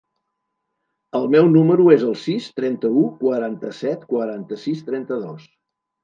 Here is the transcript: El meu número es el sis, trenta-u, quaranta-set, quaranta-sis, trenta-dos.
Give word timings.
El 1.17 1.25
meu 1.33 1.49
número 1.55 1.83
es 1.95 2.05
el 2.07 2.15
sis, 2.21 2.47
trenta-u, 2.59 3.03
quaranta-set, 3.19 4.07
quaranta-sis, 4.15 4.81
trenta-dos. 4.89 5.45